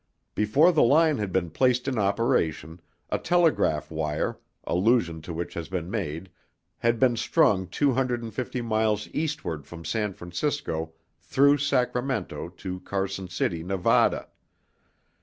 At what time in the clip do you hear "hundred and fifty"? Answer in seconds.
7.93-8.61